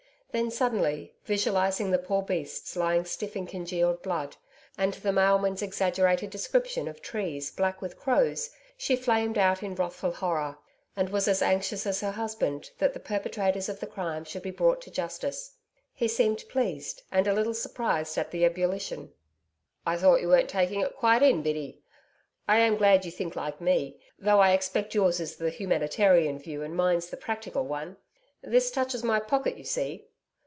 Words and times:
Then 0.33 0.49
suddenly 0.49 1.13
visualising 1.25 1.91
the 1.91 1.97
poor 1.99 2.21
beasts 2.21 2.77
lying 2.77 3.03
stiff 3.03 3.35
in 3.35 3.45
congealed 3.47 4.01
blood, 4.01 4.37
and 4.77 4.93
the 4.93 5.11
mailman's 5.11 5.61
exaggerated 5.61 6.29
description 6.29 6.87
of 6.87 7.01
trees 7.01 7.51
black 7.51 7.81
with 7.81 7.97
crows, 7.99 8.49
she 8.77 8.95
flamed 8.95 9.37
out 9.37 9.61
in 9.61 9.75
wrathful 9.75 10.13
horror, 10.13 10.57
and 10.95 11.09
was 11.09 11.27
as 11.27 11.41
anxious 11.41 11.85
as 11.85 11.99
her 11.99 12.11
husband 12.11 12.71
that 12.77 12.93
the 12.93 12.99
perpetrators 13.01 13.67
of 13.67 13.81
the 13.81 13.85
crime 13.87 14.23
should 14.23 14.41
be 14.41 14.51
brought 14.51 14.79
to 14.83 14.89
justice. 14.89 15.55
He 15.93 16.07
seemed 16.07 16.47
pleased, 16.47 17.01
and 17.11 17.27
a 17.27 17.33
little 17.33 17.53
surprised 17.53 18.17
at 18.17 18.31
the 18.31 18.45
ebullition. 18.45 19.11
'I 19.85 19.97
thought 19.97 20.21
you 20.21 20.29
weren't 20.29 20.47
taking 20.49 20.79
it 20.79 20.95
quite 20.95 21.23
in, 21.23 21.41
Biddy. 21.41 21.81
I 22.47 22.59
am 22.59 22.77
glad 22.77 23.03
you 23.03 23.11
think 23.11 23.35
like 23.35 23.59
me, 23.59 23.99
though 24.17 24.39
I 24.39 24.51
expect 24.53 24.95
yours 24.95 25.19
is 25.19 25.35
the 25.35 25.49
humanitarian 25.49 26.39
view 26.39 26.63
and 26.63 26.73
mine's 26.73 27.09
the 27.09 27.17
practical 27.17 27.65
one. 27.65 27.97
This 28.41 28.71
touches 28.71 29.03
my 29.03 29.19
pocket, 29.19 29.57
you 29.57 29.65
see. 29.65 30.07